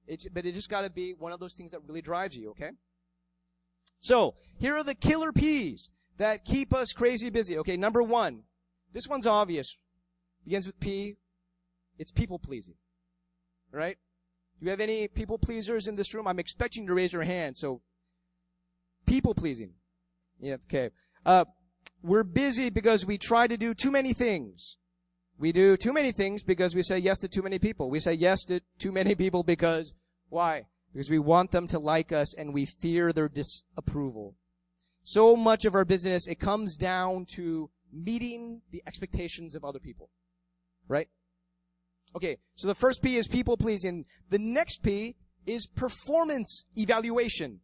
[0.07, 2.49] It's, but it just got to be one of those things that really drives you,
[2.49, 2.71] okay?
[3.99, 7.55] So, here are the killer P's that keep us crazy busy.
[7.59, 8.41] Okay, number one.
[8.91, 9.77] This one's obvious.
[10.43, 11.17] Begins with P.
[11.99, 12.75] It's people pleasing.
[13.71, 13.97] Right?
[14.59, 16.27] Do you have any people pleasers in this room?
[16.27, 17.81] I'm expecting you to raise your hand, so
[19.05, 19.73] people pleasing.
[20.39, 20.89] Yeah, okay.
[21.25, 21.45] Uh,
[22.05, 24.77] we're busy because we try to do too many things.
[25.37, 27.89] We do too many things because we say yes to too many people.
[27.89, 29.93] We say yes to too many people because,
[30.29, 30.67] why?
[30.93, 34.35] Because we want them to like us and we fear their disapproval.
[35.03, 40.09] So much of our business, it comes down to meeting the expectations of other people.
[40.87, 41.09] Right?
[42.15, 44.05] Okay, so the first P is people pleasing.
[44.29, 45.15] The next P
[45.45, 47.59] is performance evaluation.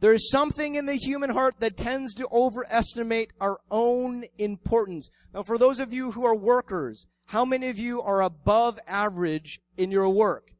[0.00, 5.10] There is something in the human heart that tends to overestimate our own importance.
[5.34, 9.60] Now, for those of you who are workers, how many of you are above average
[9.76, 10.52] in your work?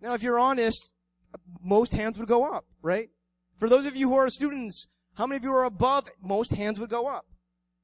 [0.00, 0.92] Now, if you're honest,
[1.60, 3.10] most hands would go up, right?
[3.58, 6.08] For those of you who are students, how many of you are above?
[6.22, 7.26] Most hands would go up.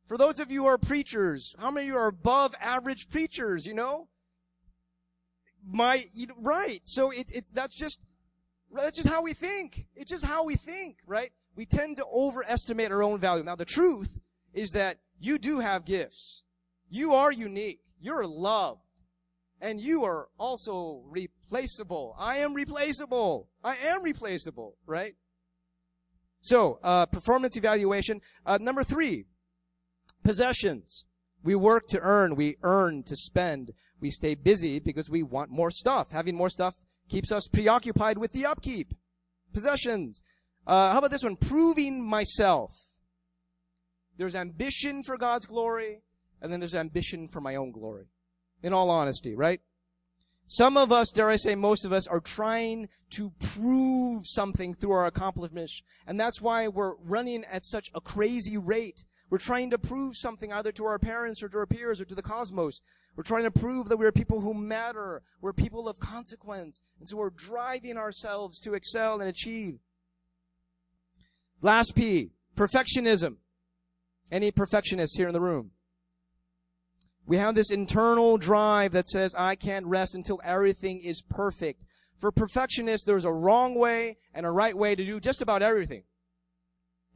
[0.07, 3.67] For those of you who are preachers, how many of you are above average preachers,
[3.67, 4.09] you know?
[5.67, 6.07] My,
[6.39, 6.83] right.
[6.85, 8.01] So it, it's, that's just,
[8.83, 9.87] that's just how we think.
[9.95, 11.31] It's just how we think, right?
[11.55, 13.45] We tend to overestimate our own value.
[13.45, 14.19] Now the truth
[14.53, 16.43] is that you do have gifts.
[16.89, 17.81] You are unique.
[18.01, 18.81] You're loved.
[19.61, 22.15] And you are also replaceable.
[22.19, 23.49] I am replaceable.
[23.63, 25.15] I am replaceable, right?
[26.41, 28.21] So, uh, performance evaluation.
[28.45, 29.25] Uh, number three,
[30.23, 31.05] possessions.
[31.43, 32.37] We work to earn.
[32.37, 33.73] We earn to spend.
[34.01, 36.11] We stay busy because we want more stuff.
[36.11, 36.75] Having more stuff
[37.09, 38.95] keeps us preoccupied with the upkeep.
[39.53, 40.23] Possessions.
[40.67, 41.37] Uh, how about this one?
[41.37, 42.73] Proving myself.
[44.17, 46.03] There's ambition for God's glory,
[46.41, 48.07] and then there's ambition for my own glory.
[48.63, 49.61] In all honesty, right?
[50.47, 54.93] Some of us, dare I say most of us, are trying to prove something through
[54.93, 59.05] our accomplishments, and that's why we're running at such a crazy rate.
[59.31, 62.15] We're trying to prove something either to our parents or to our peers or to
[62.15, 62.83] the cosmos.
[63.17, 65.23] We're trying to prove that we're people who matter.
[65.41, 66.83] We're people of consequence.
[66.99, 69.79] And so we're driving ourselves to excel and achieve.
[71.63, 73.37] Last P, perfectionism.
[74.33, 75.71] Any perfectionists here in the room?
[77.27, 81.83] We have this internal drive that says, I can't rest until everything is perfect.
[82.19, 86.03] For perfectionists, there's a wrong way and a right way to do just about everything.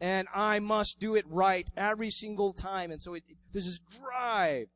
[0.01, 2.93] And I must do it right every single time.
[2.93, 4.69] And so it, there's this drive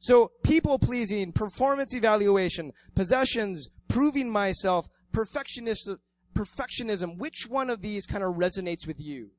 [0.00, 5.90] so people pleasing, performance evaluation, possessions, proving myself, perfectionist,
[6.34, 9.30] perfectionism, which one of these kind of resonates with you?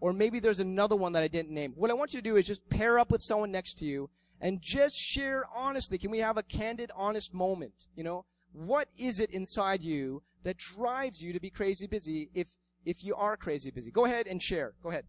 [0.00, 1.74] Or maybe there's another one that I didn't name.
[1.76, 4.10] What I want you to do is just pair up with someone next to you
[4.40, 5.98] and just share honestly.
[5.98, 7.74] Can we have a candid, honest moment?
[7.94, 12.48] You know, what is it inside you that drives you to be crazy busy if,
[12.84, 13.92] if you are crazy busy?
[13.92, 14.72] Go ahead and share.
[14.82, 15.04] Go ahead.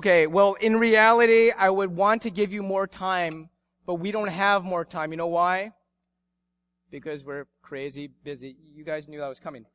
[0.00, 3.50] Okay, well, in reality, I would want to give you more time,
[3.84, 5.10] but we don't have more time.
[5.10, 5.72] You know why?
[6.90, 8.56] Because we're crazy busy.
[8.74, 9.66] You guys knew that was coming.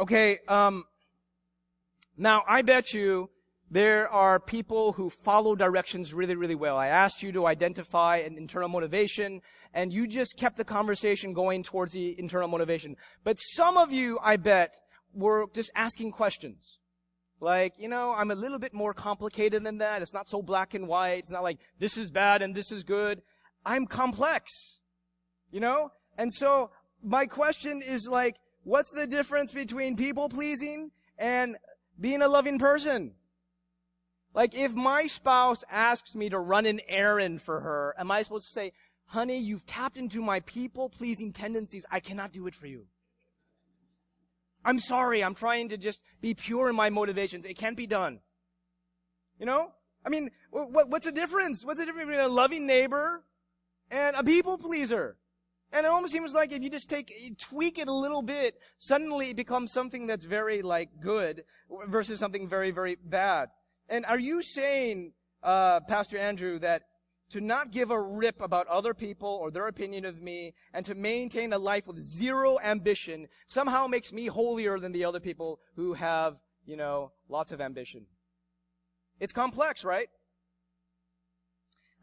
[0.00, 0.86] Okay, um,
[2.16, 3.30] now I bet you
[3.70, 6.76] there are people who follow directions really, really well.
[6.76, 9.40] I asked you to identify an internal motivation,
[9.72, 12.96] and you just kept the conversation going towards the internal motivation.
[13.22, 14.74] But some of you, I bet,
[15.14, 16.78] were just asking questions.
[17.40, 20.02] Like, you know, I'm a little bit more complicated than that.
[20.02, 21.20] It's not so black and white.
[21.20, 23.22] It's not like this is bad and this is good.
[23.64, 24.80] I'm complex.
[25.50, 25.92] You know?
[26.16, 26.70] And so
[27.02, 31.56] my question is like, what's the difference between people pleasing and
[32.00, 33.12] being a loving person?
[34.34, 38.48] Like if my spouse asks me to run an errand for her, am I supposed
[38.48, 38.72] to say,
[39.06, 41.84] honey, you've tapped into my people pleasing tendencies.
[41.90, 42.86] I cannot do it for you.
[44.64, 45.22] I'm sorry.
[45.22, 47.44] I'm trying to just be pure in my motivations.
[47.44, 48.20] It can't be done.
[49.38, 49.72] You know?
[50.04, 51.64] I mean, what, what's the difference?
[51.64, 53.24] What's the difference between a loving neighbor
[53.90, 55.16] and a people pleaser?
[55.72, 58.54] And it almost seems like if you just take, you tweak it a little bit,
[58.78, 61.44] suddenly it becomes something that's very like good
[61.88, 63.50] versus something very, very bad.
[63.88, 66.84] And are you saying, uh, Pastor Andrew, that
[67.30, 70.94] to not give a rip about other people or their opinion of me and to
[70.94, 75.94] maintain a life with zero ambition somehow makes me holier than the other people who
[75.94, 78.06] have, you know, lots of ambition.
[79.20, 80.08] It's complex, right?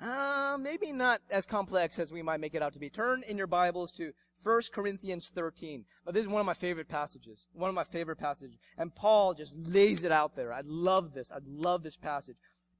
[0.01, 2.89] Uh, maybe not as complex as we might make it out to be.
[2.89, 4.11] Turn in your Bibles to
[4.43, 5.85] 1 Corinthians 13.
[6.05, 7.47] Now, this is one of my favorite passages.
[7.53, 8.57] One of my favorite passages.
[8.77, 10.53] And Paul just lays it out there.
[10.53, 11.31] I love this.
[11.31, 12.35] I love this passage.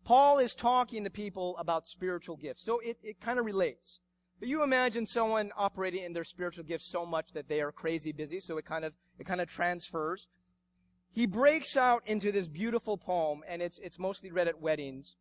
[0.05, 2.63] Paul is talking to people about spiritual gifts.
[2.63, 3.99] So it, it kind of relates.
[4.39, 8.11] But you imagine someone operating in their spiritual gifts so much that they are crazy
[8.11, 10.27] busy, so it kind of, it kind of transfers.
[11.11, 15.15] He breaks out into this beautiful poem, and it's, it's mostly read at weddings,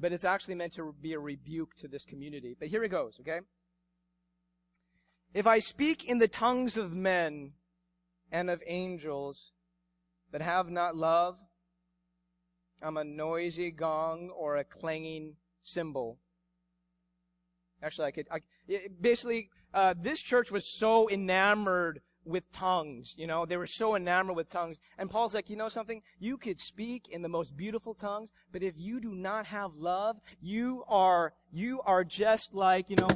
[0.00, 2.56] but it's actually meant to be a rebuke to this community.
[2.58, 3.40] But here it goes, okay?
[5.32, 7.52] If I speak in the tongues of men
[8.32, 9.52] and of angels,
[10.32, 11.36] but have not love,
[12.82, 16.18] I'm a noisy gong or a clanging cymbal.
[17.82, 18.40] Actually, I could, I,
[19.00, 24.36] basically, uh, this church was so enamored with tongues, you know, they were so enamored
[24.36, 24.78] with tongues.
[24.96, 26.02] And Paul's like, you know something?
[26.20, 30.18] You could speak in the most beautiful tongues, but if you do not have love,
[30.40, 33.08] you are, you are just like, you know,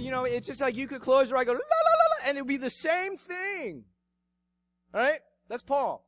[0.00, 2.28] you know, it's just like you could close your eye, go, la, la, la, la,
[2.28, 3.84] and it would be the same thing.
[4.92, 5.20] Alright?
[5.48, 6.04] That's Paul.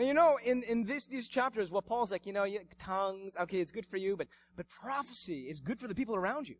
[0.00, 2.46] Now, you know, in, in this, these chapters, what Paul's like, you know,
[2.78, 6.48] tongues, okay, it's good for you, but, but prophecy is good for the people around
[6.48, 6.54] you.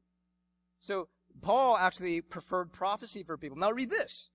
[0.80, 1.08] So,
[1.40, 3.56] Paul actually preferred prophecy for people.
[3.56, 4.28] Now read this.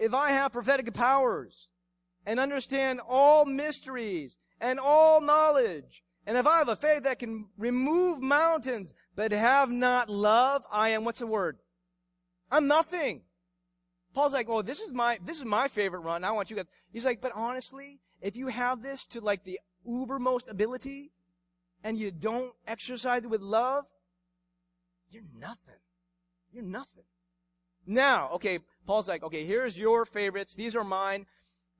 [0.00, 1.68] If I have prophetic powers
[2.26, 7.46] and understand all mysteries and all knowledge, and if I have a faith that can
[7.56, 11.58] remove mountains, but have not love, I am, what's the word?
[12.50, 13.22] I'm nothing.
[14.12, 16.24] Paul's like, oh, this is my, this is my favorite run.
[16.24, 16.66] I want you guys.
[16.92, 21.12] He's like, but honestly, if you have this to like the ubermost ability
[21.84, 23.84] and you don't exercise it with love,
[25.10, 25.82] you're nothing.
[26.50, 27.04] You're nothing.
[27.86, 30.54] Now, okay, Paul's like, okay, here's your favorites.
[30.54, 31.26] These are mine.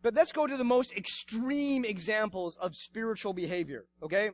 [0.02, 4.32] But let's go to the most extreme examples of spiritual behavior, okay?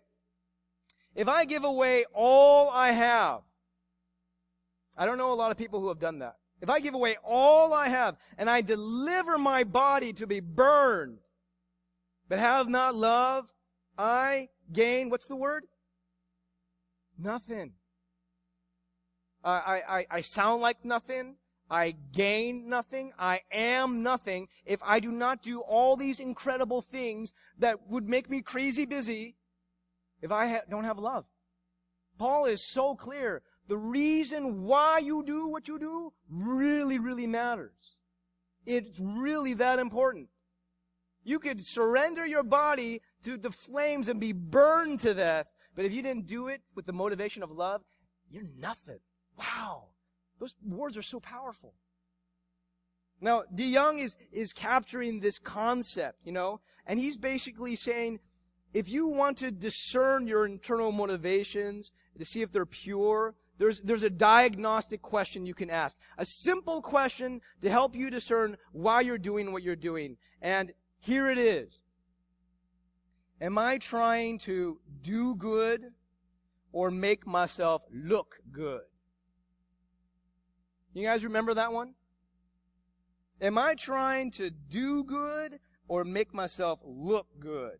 [1.14, 3.42] If I give away all I have,
[4.98, 6.34] I don't know a lot of people who have done that.
[6.60, 11.18] If I give away all I have and I deliver my body to be burned,
[12.30, 13.52] but have not love,
[13.98, 15.64] I gain, what's the word?
[17.18, 17.72] Nothing.
[19.42, 21.34] I, I, I sound like nothing.
[21.68, 23.12] I gain nothing.
[23.18, 28.30] I am nothing if I do not do all these incredible things that would make
[28.30, 29.34] me crazy busy
[30.22, 31.24] if I ha- don't have love.
[32.16, 33.42] Paul is so clear.
[33.66, 37.96] The reason why you do what you do really, really matters.
[38.66, 40.28] It's really that important.
[41.30, 45.46] You could surrender your body to the flames and be burned to death.
[45.76, 47.82] But if you didn't do it with the motivation of love,
[48.32, 48.98] you're nothing.
[49.38, 49.90] Wow.
[50.40, 51.74] Those words are so powerful.
[53.20, 58.18] Now, DeYoung is, is capturing this concept, you know, and he's basically saying,
[58.74, 64.02] if you want to discern your internal motivations, to see if they're pure, there's, there's
[64.02, 65.96] a diagnostic question you can ask.
[66.18, 70.16] A simple question to help you discern why you're doing what you're doing.
[70.42, 71.80] And here it is.
[73.40, 75.92] Am I trying to do good
[76.72, 78.82] or make myself look good?
[80.92, 81.94] You guys remember that one?
[83.40, 87.78] Am I trying to do good or make myself look good?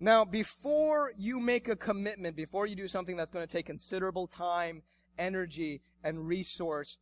[0.00, 4.26] Now, before you make a commitment, before you do something that's going to take considerable
[4.26, 4.82] time,
[5.16, 6.98] energy, and resource,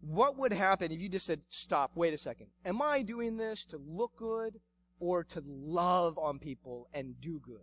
[0.00, 2.46] what would happen if you just said, stop, wait a second.
[2.64, 4.60] Am I doing this to look good
[4.98, 7.58] or to love on people and do good?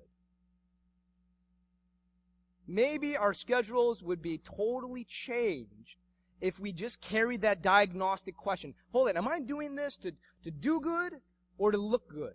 [2.67, 5.97] Maybe our schedules would be totally changed
[6.41, 8.75] if we just carried that diagnostic question.
[8.91, 10.11] Hold it, am I doing this to,
[10.43, 11.13] to do good
[11.57, 12.33] or to look good?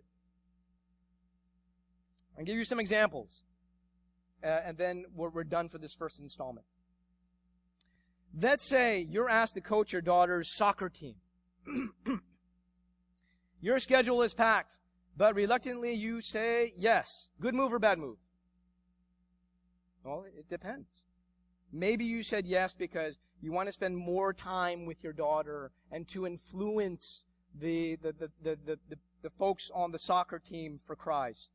[2.36, 3.44] I'll give you some examples.
[4.42, 6.66] Uh, and then we're, we're done for this first installment.
[8.38, 11.16] Let's say you're asked to coach your daughter's soccer team.
[13.60, 14.78] your schedule is packed,
[15.16, 17.28] but reluctantly you say yes.
[17.40, 18.16] Good move or bad move?
[20.02, 20.88] Well, it depends.
[21.72, 26.08] Maybe you said yes because you want to spend more time with your daughter and
[26.08, 27.24] to influence
[27.58, 31.50] the, the, the, the, the, the, the folks on the soccer team for Christ.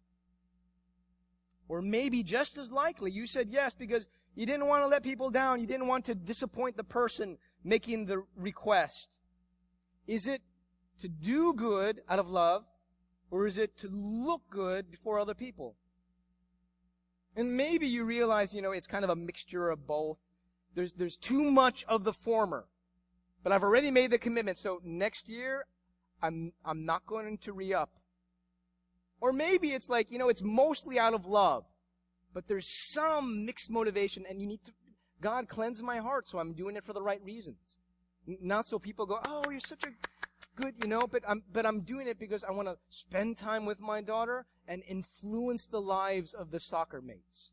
[1.68, 4.08] Or maybe just as likely, you said yes because
[4.38, 5.60] you didn't want to let people down.
[5.60, 9.18] You didn't want to disappoint the person making the request.
[10.06, 10.44] Is it
[11.02, 12.64] to do good out of love
[13.32, 15.76] or is it to look good before other people?
[17.36, 20.20] And maybe you realize, you know, it's kind of a mixture of both.
[20.76, 22.68] There's, there's too much of the former.
[23.44, 25.66] But I've already made the commitment, so next year,
[26.22, 27.90] I'm, I'm not going to re-up.
[29.20, 31.66] Or maybe it's like, you know, it's mostly out of love.
[32.34, 34.72] But there's some mixed motivation and you need to,
[35.22, 37.78] God cleanse my heart so I'm doing it for the right reasons.
[38.26, 41.82] Not so people go, oh, you're such a good, you know, but I'm, but I'm
[41.82, 46.34] doing it because I want to spend time with my daughter and influence the lives
[46.34, 47.52] of the soccer mates.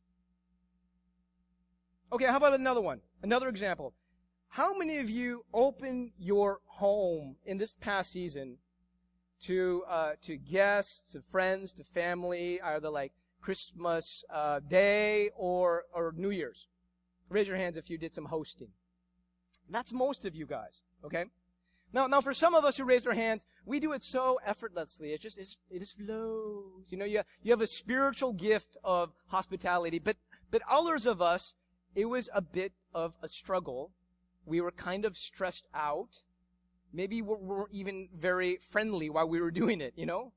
[2.12, 3.00] Okay, how about another one?
[3.22, 3.94] Another example.
[4.48, 8.58] How many of you open your home in this past season
[9.42, 13.12] to uh, to guests, to friends, to family, either like
[13.44, 16.66] Christmas uh, Day or or New Year's?
[17.28, 18.68] Raise your hands if you did some hosting.
[19.68, 20.80] That's most of you guys.
[21.04, 21.24] Okay.
[21.92, 25.12] Now, now for some of us who raise our hands, we do it so effortlessly.
[25.12, 26.86] It just, it's, it just flows.
[26.88, 30.16] You know, you, you have a spiritual gift of hospitality, but,
[30.50, 31.54] but others of us,
[31.94, 33.92] it was a bit of a struggle.
[34.44, 36.24] We were kind of stressed out.
[36.92, 40.32] Maybe we weren't even very friendly while we were doing it, you know?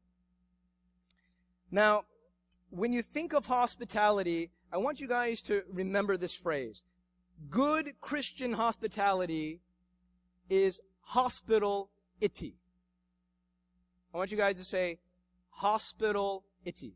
[1.71, 2.05] Now,
[2.69, 6.81] when you think of hospitality, I want you guys to remember this phrase.
[7.49, 9.61] Good Christian hospitality
[10.49, 11.89] is hospital
[12.19, 12.55] itty.
[14.13, 14.99] I want you guys to say
[15.49, 16.95] hospital itty.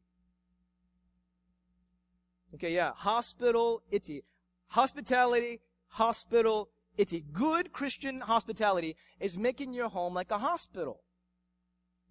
[2.55, 4.23] Okay, yeah, hospital itty.
[4.67, 7.23] Hospitality, hospital itty.
[7.31, 11.01] Good Christian hospitality is making your home like a hospital.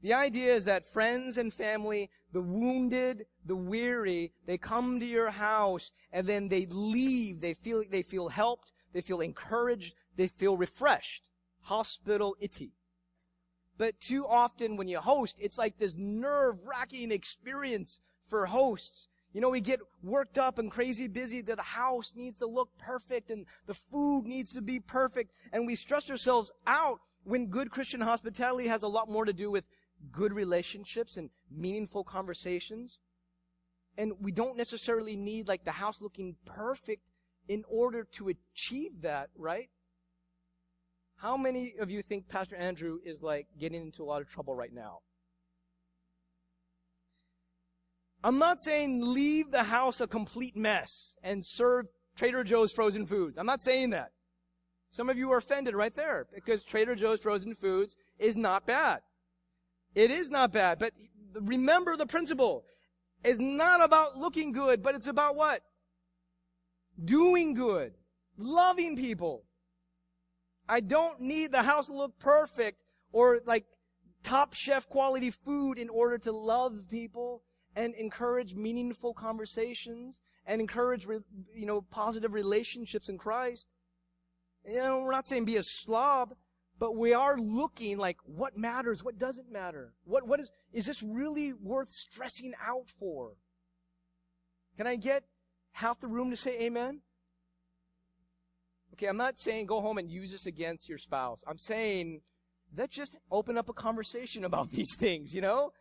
[0.02, 5.30] The idea is that friends and family, the wounded, the weary, they come to your
[5.30, 7.40] house and then they leave.
[7.40, 8.72] They feel, they feel helped.
[8.92, 9.94] They feel encouraged.
[10.16, 11.24] They feel refreshed
[11.62, 12.72] hospital itty.
[13.76, 19.08] But too often when you host, it's like this nerve wracking experience for hosts.
[19.32, 22.70] You know, we get worked up and crazy busy that the house needs to look
[22.78, 27.70] perfect and the food needs to be perfect and we stress ourselves out when good
[27.70, 29.64] Christian hospitality has a lot more to do with
[30.12, 32.98] good relationships and meaningful conversations.
[33.98, 37.02] And we don't necessarily need like the house looking perfect
[37.48, 39.68] in order to achieve that, right?
[41.16, 44.54] How many of you think Pastor Andrew is like getting into a lot of trouble
[44.54, 45.00] right now?
[48.22, 51.86] I'm not saying leave the house a complete mess and serve
[52.16, 53.38] Trader Joe's frozen foods.
[53.38, 54.12] I'm not saying that.
[54.90, 59.00] Some of you are offended right there because Trader Joe's frozen foods is not bad.
[59.94, 60.92] It is not bad, but
[61.34, 62.64] remember the principle.
[63.24, 65.62] It's not about looking good, but it's about what?
[67.02, 67.92] Doing good.
[68.38, 69.44] Loving people.
[70.68, 72.82] I don't need the house to look perfect
[73.12, 73.64] or like
[74.22, 77.42] top chef quality food in order to love people
[77.74, 81.06] and encourage meaningful conversations and encourage,
[81.54, 83.66] you know, positive relationships in Christ.
[84.66, 86.34] You know, we're not saying be a slob,
[86.80, 89.92] but we are looking like what matters, what doesn't matter.
[90.04, 93.34] What, what is, is this really worth stressing out for?
[94.78, 95.24] Can I get
[95.72, 97.02] half the room to say amen?
[98.94, 101.44] Okay, I'm not saying go home and use this against your spouse.
[101.46, 102.22] I'm saying
[102.74, 105.72] let's just open up a conversation about these things, you know?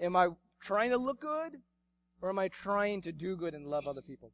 [0.00, 0.28] Am I
[0.60, 1.58] trying to look good
[2.22, 4.32] or am I trying to do good and love other people?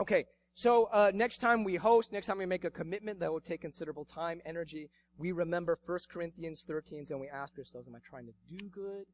[0.00, 0.24] Okay,
[0.54, 3.60] so uh, next time we host, next time we make a commitment that will take
[3.60, 8.26] considerable time, energy, we remember 1 Corinthians 13 and we ask ourselves, am I trying
[8.26, 9.06] to do good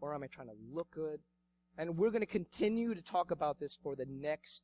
[0.00, 1.20] or am I trying to look good?
[1.78, 4.62] And we're going to continue to talk about this for the next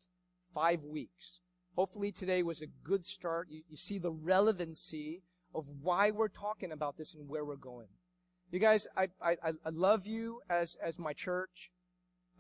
[0.55, 1.41] five weeks.
[1.77, 3.49] Hopefully today was a good start.
[3.51, 5.23] You, you see the relevancy
[5.55, 7.87] of why we're talking about this and where we're going.
[8.51, 11.71] You guys, I, I, I love you as, as my church.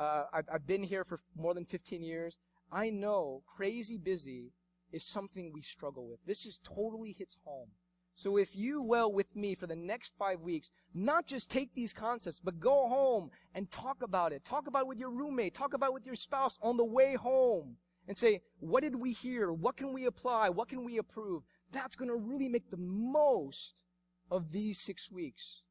[0.01, 2.37] Uh, I've, I've been here for more than 15 years.
[2.71, 4.53] I know crazy busy
[4.93, 6.19] is something we struggle with.
[6.27, 7.69] This just totally hits home.
[8.15, 11.93] So if you will with me for the next five weeks, not just take these
[11.93, 14.45] concepts, but go home and talk about it.
[14.45, 15.55] Talk about it with your roommate.
[15.55, 17.77] Talk about it with your spouse on the way home
[18.09, 19.53] and say, what did we hear?
[19.53, 20.49] What can we apply?
[20.49, 21.45] What can we approve?
[21.71, 23.85] That's going to really make the most
[24.31, 25.63] of these six weeks.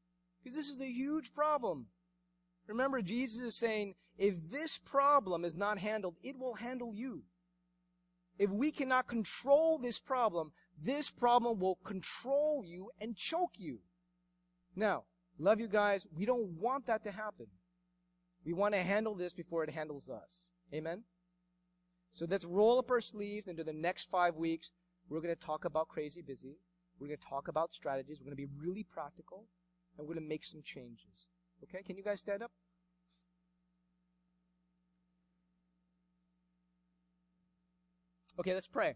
[0.42, 1.86] Because this is a huge problem.
[2.68, 7.22] Remember, Jesus is saying, if this problem is not handled, it will handle you.
[8.38, 13.78] If we cannot control this problem, this problem will control you and choke you.
[14.76, 15.04] Now,
[15.38, 16.06] love you guys.
[16.14, 17.46] We don't want that to happen.
[18.44, 20.48] We want to handle this before it handles us.
[20.72, 21.02] Amen?
[22.12, 24.70] So let's roll up our sleeves into the next five weeks.
[25.08, 26.58] We're going to talk about crazy busy.
[27.00, 28.18] We're going to talk about strategies.
[28.20, 29.46] We're going to be really practical
[29.96, 31.26] and we're going to make some changes.
[31.64, 31.82] Okay?
[31.82, 32.50] Can you guys stand up?
[38.38, 38.94] Okay, let's pray.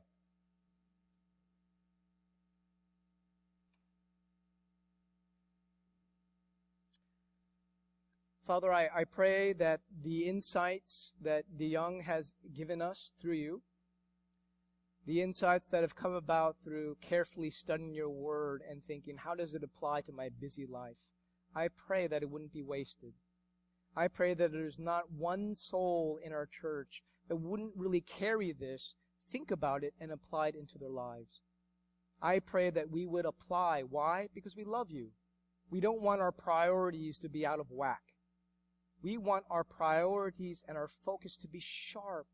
[8.46, 13.62] Father, I, I pray that the insights that DeYoung has given us through you,
[15.06, 19.54] the insights that have come about through carefully studying your word and thinking, how does
[19.54, 20.96] it apply to my busy life?
[21.54, 23.12] I pray that it wouldn't be wasted.
[23.96, 28.94] I pray that there's not one soul in our church that wouldn't really carry this
[29.30, 31.40] think about it and apply it into their lives.
[32.20, 33.82] I pray that we would apply.
[33.88, 34.28] Why?
[34.34, 35.08] Because we love you.
[35.70, 38.02] We don't want our priorities to be out of whack.
[39.02, 42.26] We want our priorities and our focus to be sharp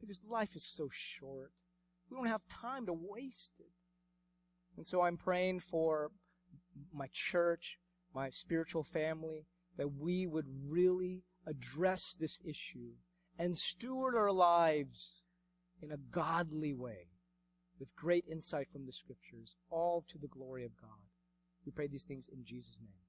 [0.00, 1.52] because life is so short.
[2.10, 3.72] We don't have time to waste it.
[4.76, 6.10] And so I'm praying for
[6.92, 7.78] my church,
[8.14, 9.46] my spiritual family,
[9.76, 12.92] that we would really address this issue
[13.38, 15.22] and steward our lives
[15.80, 17.08] in a godly way
[17.78, 20.90] with great insight from the scriptures, all to the glory of God.
[21.64, 23.07] We pray these things in Jesus' name.